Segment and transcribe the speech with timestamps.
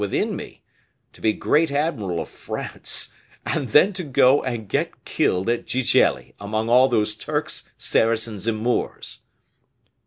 [0.01, 0.63] within me,
[1.13, 3.09] to be great admiral of France
[3.45, 8.57] and then to go and get killed at Gigelli, among all those Turks, Saracens, and
[8.57, 9.19] Moors."